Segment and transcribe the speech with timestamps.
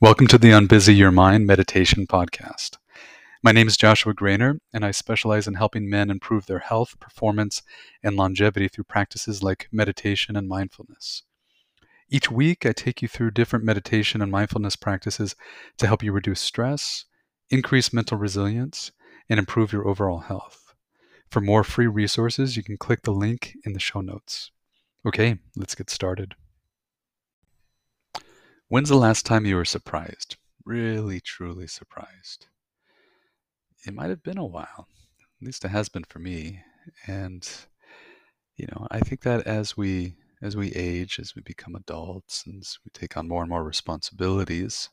[0.00, 2.76] Welcome to the Unbusy Your Mind Meditation Podcast.
[3.42, 7.62] My name is Joshua Graner, and I specialize in helping men improve their health, performance,
[8.02, 11.22] and longevity through practices like meditation and mindfulness.
[12.10, 15.34] Each week, I take you through different meditation and mindfulness practices
[15.78, 17.04] to help you reduce stress,
[17.50, 18.92] increase mental resilience,
[19.28, 20.74] and improve your overall health.
[21.30, 24.50] For more free resources, you can click the link in the show notes.
[25.06, 26.34] Okay, let's get started.
[28.68, 30.36] When's the last time you were surprised?
[30.64, 32.46] Really, truly surprised?
[33.86, 34.88] It might have been a while.
[35.40, 36.62] At least it has been for me.
[37.06, 37.48] And
[38.56, 42.60] you know, I think that as we as we age, as we become adults, and
[42.60, 44.90] as we take on more and more responsibilities,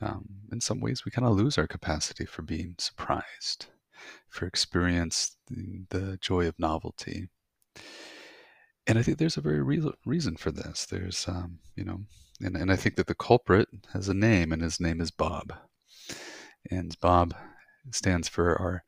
[0.00, 3.66] um, in some ways we kind of lose our capacity for being surprised,
[4.28, 7.28] for experience the, the joy of novelty.
[8.86, 10.86] And I think there's a very real reason for this.
[10.86, 12.02] There's, um, you know,
[12.40, 15.52] and, and I think that the culprit has a name, and his name is Bob.
[16.70, 17.34] And Bob
[17.90, 18.84] stands for our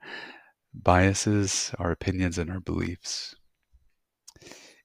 [0.74, 3.34] biases, our opinions, and our beliefs.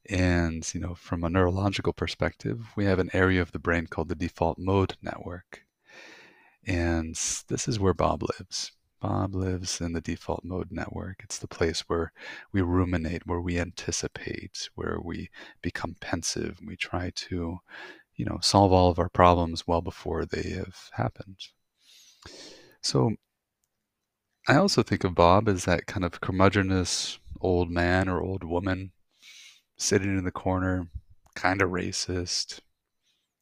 [0.08, 4.10] And, you know, from a neurological perspective, we have an area of the brain called
[4.10, 5.64] the default mode network.
[6.66, 7.16] And
[7.48, 8.72] this is where Bob lives.
[9.02, 11.22] Bob lives in the default mode network.
[11.24, 12.12] It's the place where
[12.52, 15.30] we ruminate, where we anticipate, where we
[15.62, 16.60] become pensive.
[16.66, 17.60] We try to
[18.16, 21.38] you know, solve all of our problems well before they have happened.
[22.82, 23.16] So
[24.48, 28.92] I also think of Bob as that kind of curmudgeonous old man or old woman
[29.78, 30.88] sitting in the corner,
[31.36, 32.62] kind of racist,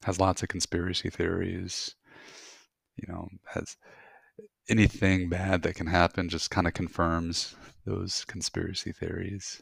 [0.03, 1.95] has lots of conspiracy theories,
[2.95, 3.77] you know, has
[4.69, 9.61] anything bad that can happen just kind of confirms those conspiracy theories.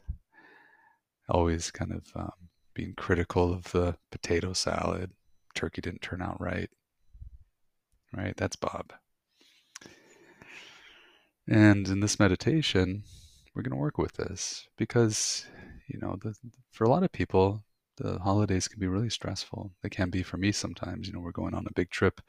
[1.29, 5.11] Always kind of um, being critical of the potato salad.
[5.55, 6.69] Turkey didn't turn out right.
[8.15, 8.35] Right?
[8.37, 8.93] That's Bob.
[11.47, 13.03] And in this meditation,
[13.53, 15.45] we're going to work with this because,
[15.87, 16.33] you know, the,
[16.71, 17.63] for a lot of people,
[17.97, 19.71] the holidays can be really stressful.
[19.83, 21.07] They can be for me sometimes.
[21.07, 22.21] You know, we're going on a big trip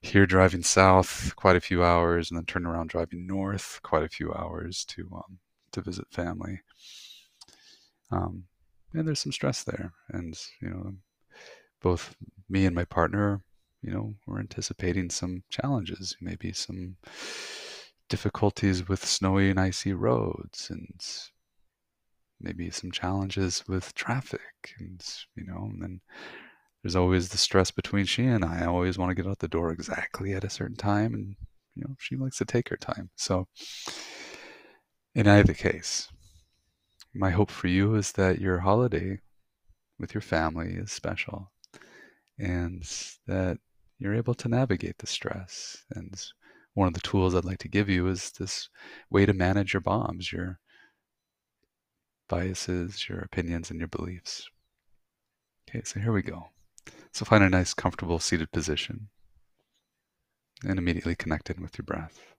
[0.00, 4.08] here, driving south quite a few hours, and then turn around driving north quite a
[4.08, 5.38] few hours to um,
[5.72, 6.60] to visit family.
[8.10, 8.44] Um,
[8.96, 9.92] and there's some stress there.
[10.10, 10.94] And, you know,
[11.82, 12.16] both
[12.48, 13.42] me and my partner,
[13.82, 16.96] you know, we're anticipating some challenges, maybe some
[18.08, 21.00] difficulties with snowy and icy roads and
[22.40, 25.02] maybe some challenges with traffic and
[25.34, 26.00] you know and then
[26.82, 28.60] there's always the stress between she and I.
[28.60, 31.34] I always want to get out the door exactly at a certain time and
[31.74, 33.10] you know she likes to take her time.
[33.16, 33.48] So
[35.14, 36.08] in either case,
[37.18, 39.20] my hope for you is that your holiday
[39.98, 41.50] with your family is special
[42.38, 42.82] and
[43.26, 43.58] that
[43.98, 45.84] you're able to navigate the stress.
[45.90, 46.14] And
[46.74, 48.68] one of the tools I'd like to give you is this
[49.10, 50.58] way to manage your BOBs, your
[52.28, 54.48] biases, your opinions, and your beliefs.
[55.68, 56.50] Okay, so here we go.
[57.12, 59.08] So find a nice, comfortable seated position
[60.64, 62.35] and immediately connect in with your breath.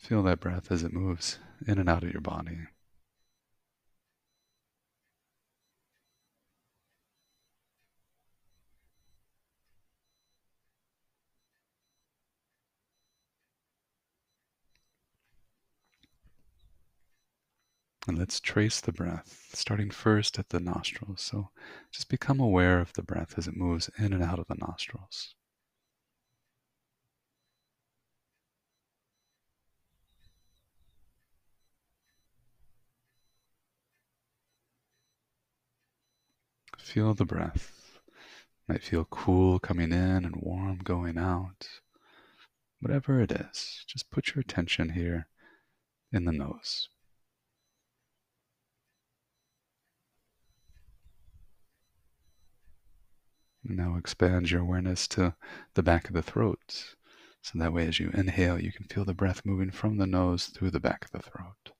[0.00, 2.66] Feel that breath as it moves in and out of your body.
[18.08, 21.20] And let's trace the breath, starting first at the nostrils.
[21.20, 21.50] So
[21.92, 25.34] just become aware of the breath as it moves in and out of the nostrils.
[36.90, 38.00] Feel the breath.
[38.66, 41.68] Might feel cool coming in and warm going out.
[42.80, 45.28] Whatever it is, just put your attention here
[46.12, 46.88] in the nose.
[53.62, 55.36] Now expand your awareness to
[55.74, 56.96] the back of the throat.
[57.40, 60.46] So that way, as you inhale, you can feel the breath moving from the nose
[60.46, 61.70] through the back of the throat.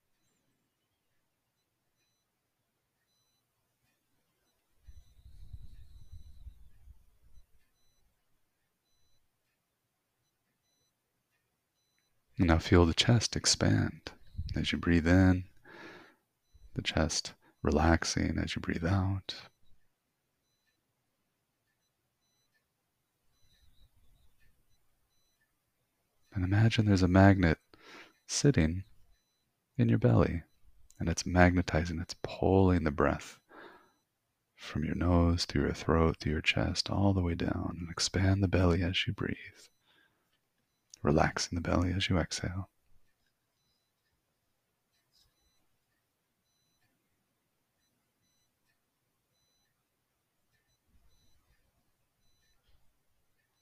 [12.46, 14.12] Now feel the chest expand
[14.56, 15.44] as you breathe in,
[16.75, 19.34] the chest relaxing as you breathe out.
[26.32, 27.58] And imagine there's a magnet
[28.26, 28.84] sitting
[29.76, 30.43] in your belly
[30.98, 33.38] and it's magnetizing, it's pulling the breath
[34.54, 38.43] from your nose to your throat to your chest, all the way down, and expand
[38.43, 39.36] the belly as you breathe,
[41.02, 42.69] relaxing the belly as you exhale.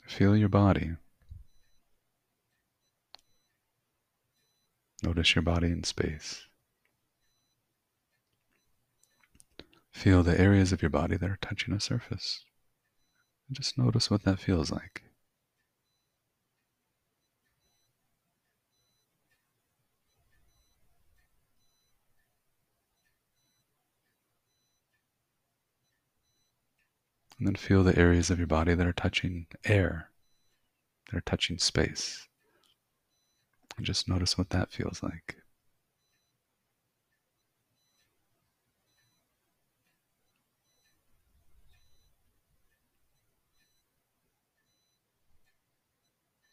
[0.07, 0.97] Feel your body.
[5.03, 6.47] Notice your body in space.
[9.93, 12.45] Feel the areas of your body that are touching a surface.
[13.49, 15.08] And just notice what that feels like.
[27.39, 30.11] And then feel the areas of your body that are touching air,
[31.11, 32.27] that are touching space.
[33.77, 35.37] And just notice what that feels like.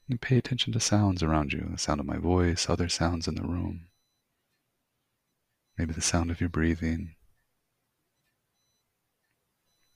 [0.07, 3.33] And pay attention to sounds around you the sound of my voice, other sounds in
[3.33, 3.87] the room,
[5.79, 7.15] maybe the sound of your breathing.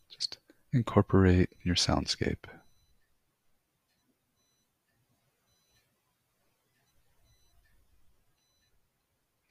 [0.10, 0.40] Just
[0.72, 2.46] incorporate your soundscape.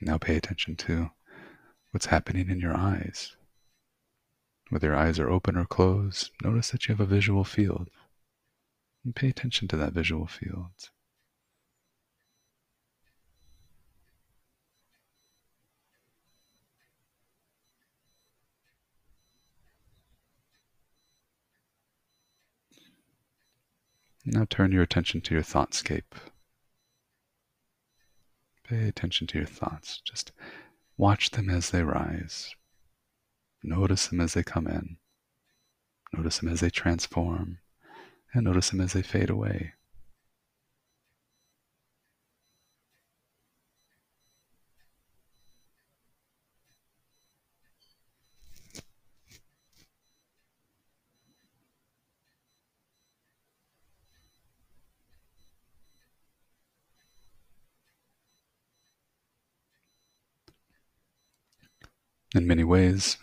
[0.01, 1.11] Now pay attention to
[1.91, 3.35] what's happening in your eyes.
[4.71, 7.89] Whether your eyes are open or closed, notice that you have a visual field.
[9.05, 10.91] And pay attention to that visual field.
[24.31, 26.03] Now turn your attention to your thoughtscape.
[28.63, 30.03] Pay attention to your thoughts.
[30.05, 30.33] Just
[30.99, 32.55] watch them as they rise.
[33.63, 34.99] Notice them as they come in.
[36.13, 37.61] Notice them as they transform.
[38.35, 39.73] And notice them as they fade away.
[62.35, 63.17] In many ways,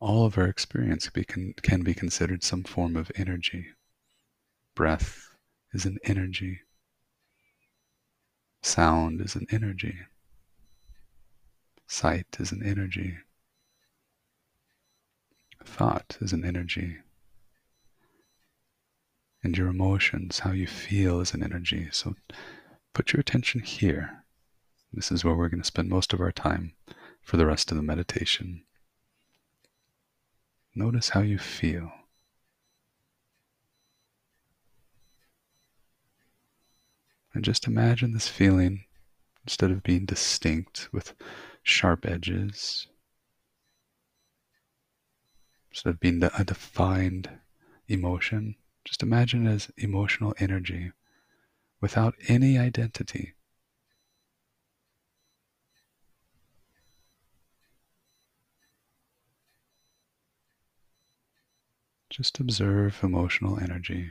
[0.00, 3.66] all of our experience be con- can be considered some form of energy.
[4.74, 5.34] Breath
[5.72, 6.60] is an energy.
[8.62, 9.96] Sound is an energy.
[11.86, 13.18] Sight is an energy.
[15.64, 16.96] Thought is an energy.
[19.42, 21.88] And your emotions, how you feel, is an energy.
[21.92, 22.14] So
[22.94, 24.24] put your attention here.
[24.92, 26.72] This is where we're going to spend most of our time
[27.26, 28.62] for the rest of the meditation.
[30.76, 31.90] Notice how you feel.
[37.34, 38.84] And just imagine this feeling
[39.44, 41.14] instead of being distinct with
[41.64, 42.86] sharp edges,
[45.72, 47.28] instead of being a defined
[47.88, 50.92] emotion, just imagine it as emotional energy
[51.80, 53.32] without any identity.
[62.16, 64.10] Just observe emotional energy.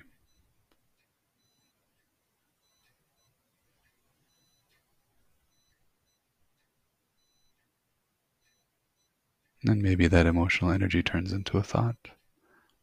[9.64, 11.96] And maybe that emotional energy turns into a thought,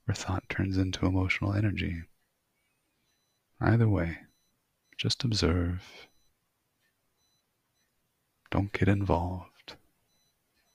[0.08, 2.02] or thought turns into emotional energy.
[3.60, 4.18] Either way,
[4.98, 6.08] just observe.
[8.50, 9.76] Don't get involved.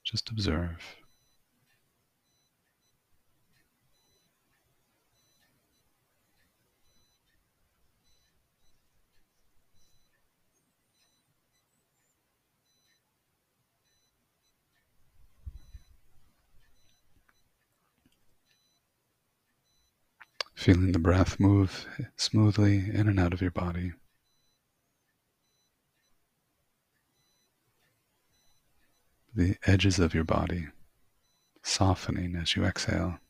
[0.02, 0.82] Just observe.
[20.58, 21.86] Feeling the breath move
[22.16, 23.92] smoothly in and out of your body.
[29.32, 30.66] The edges of your body
[31.62, 33.20] softening as you exhale.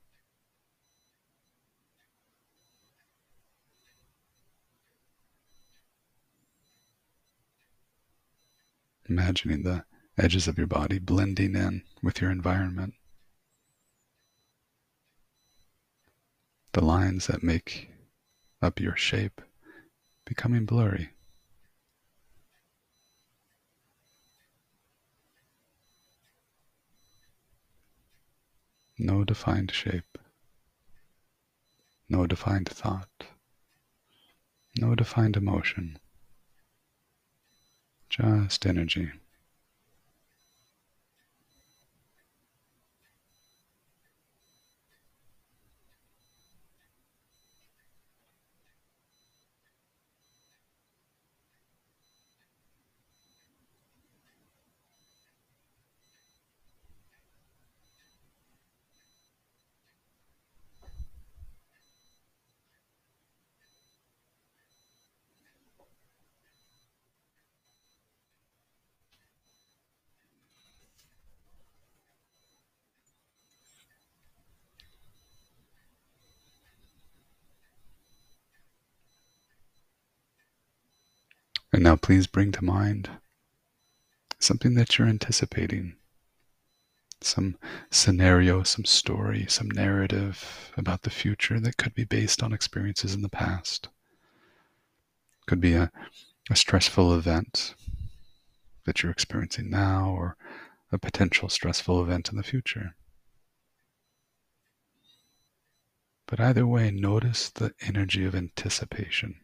[9.06, 9.85] Imagining the
[10.16, 12.94] edges of your body blending in with your environment.
[16.78, 17.90] The lines that make
[18.62, 19.40] up your shape
[20.25, 21.11] becoming blurry.
[28.97, 30.18] No defined shape,
[32.08, 33.25] no defined thought,
[34.78, 35.99] no defined emotion,
[38.08, 39.11] just energy.
[81.72, 83.10] And now please bring to mind
[84.38, 85.96] something that you're anticipating,
[87.20, 87.58] some
[87.90, 93.22] scenario, some story, some narrative about the future that could be based on experiences in
[93.22, 93.88] the past.
[95.46, 95.90] Could be a,
[96.50, 97.75] a stressful event
[98.84, 100.37] that you're experiencing now or
[100.90, 102.94] a potential stressful event in the future.
[106.26, 109.40] But either way, notice the energy of anticipation.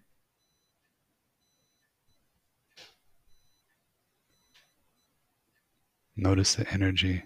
[6.25, 7.25] Notice the energy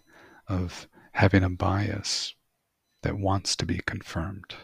[0.49, 2.35] of having a bias
[3.03, 4.57] that wants to be confirmed.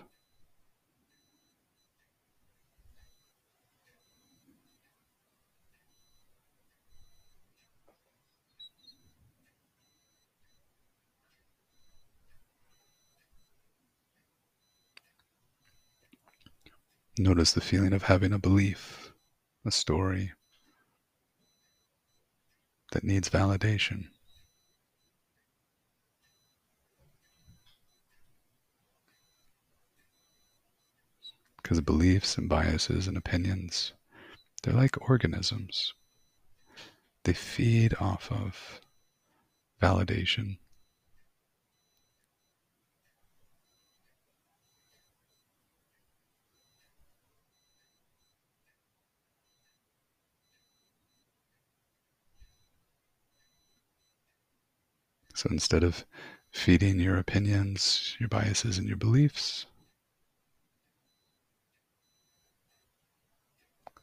[17.16, 19.12] Notice the feeling of having a belief,
[19.64, 20.32] a story
[22.90, 24.08] that needs validation.
[31.64, 33.94] Because beliefs and biases and opinions,
[34.62, 35.94] they're like organisms.
[37.24, 38.82] They feed off of
[39.80, 40.58] validation.
[55.34, 56.04] So instead of
[56.50, 59.64] feeding your opinions, your biases, and your beliefs,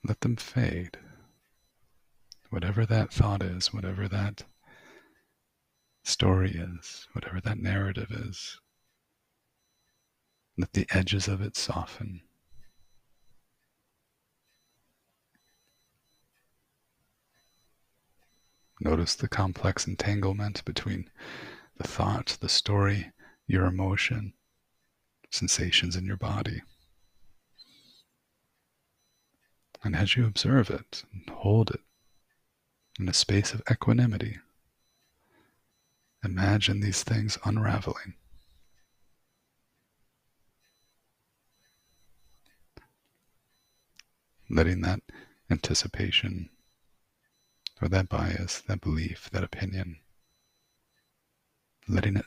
[0.03, 0.97] let them fade.
[2.49, 4.43] Whatever that thought is, whatever that
[6.03, 8.59] story is, whatever that narrative is,
[10.57, 12.21] let the edges of it soften.
[18.79, 21.09] Notice the complex entanglement between
[21.77, 23.11] the thought, the story,
[23.47, 24.33] your emotion,
[25.29, 26.61] sensations in your body.
[29.83, 31.81] And as you observe it and hold it
[32.99, 34.37] in a space of equanimity,
[36.23, 38.13] imagine these things unraveling.
[44.49, 45.01] Letting that
[45.49, 46.49] anticipation
[47.81, 49.97] or that bias, that belief, that opinion,
[51.87, 52.25] letting it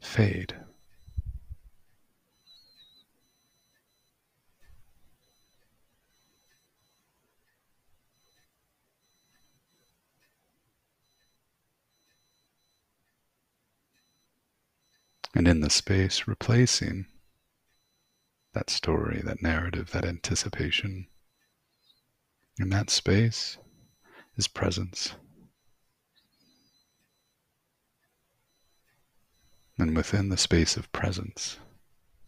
[0.00, 0.54] fade.
[15.34, 17.06] And in the space, replacing
[18.52, 21.06] that story, that narrative, that anticipation.
[22.58, 23.56] In that space,
[24.36, 25.14] is presence.
[29.78, 31.58] And within the space of presence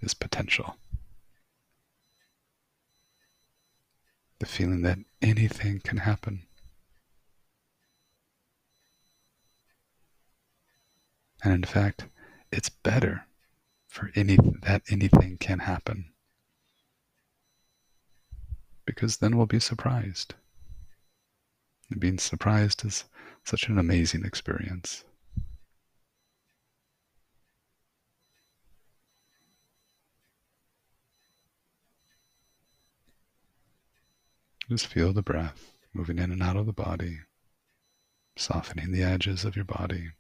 [0.00, 0.76] is potential.
[4.38, 6.42] The feeling that anything can happen.
[11.44, 12.06] And in fact,
[12.52, 13.26] it's better
[13.88, 16.12] for any that anything can happen.
[18.85, 20.35] Because then we'll be surprised.
[21.90, 23.04] And being surprised is
[23.44, 25.04] such an amazing experience.
[34.68, 37.21] Just feel the breath moving in and out of the body,
[38.37, 40.12] softening the edges of your body,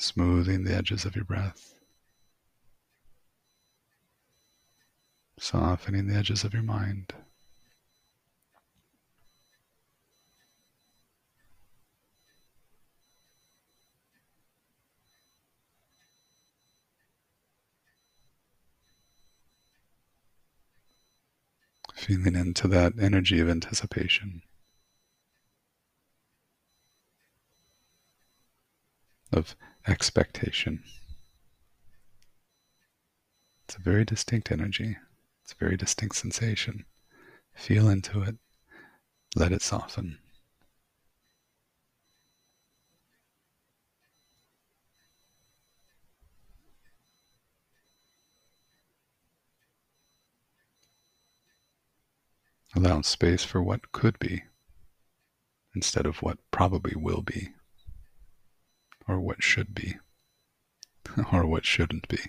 [0.00, 1.74] smoothing the edges of your breath,
[5.38, 7.12] softening the edges of your mind.
[21.94, 24.42] feeling into that energy of anticipation,
[29.32, 29.54] of
[29.86, 30.82] expectation.
[33.64, 34.96] It's a very distinct energy.
[35.44, 36.84] It's a very distinct sensation.
[37.54, 38.36] Feel into it.
[39.36, 40.18] Let it soften.
[52.74, 54.44] Allow space for what could be
[55.74, 57.50] instead of what probably will be,
[59.10, 59.96] or what should be,
[61.32, 62.20] or what shouldn't be.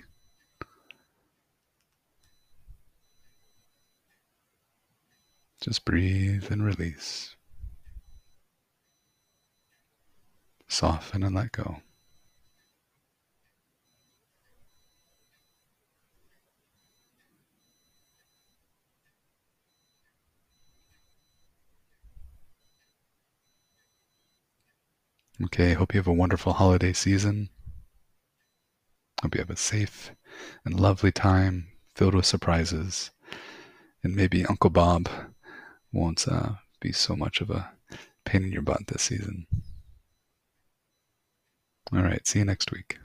[5.61, 7.35] Just breathe and release.
[10.67, 11.81] Soften and let go.
[25.45, 27.49] Okay, hope you have a wonderful holiday season.
[29.21, 30.11] Hope you have a safe
[30.63, 33.11] and lovely time filled with surprises.
[34.03, 35.09] And maybe Uncle Bob
[35.91, 37.71] won't uh, be so much of a
[38.25, 39.47] pain in your butt this season.
[41.93, 42.99] All right, see you next week.